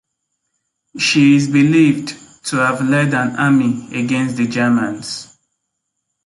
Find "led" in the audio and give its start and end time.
2.81-3.13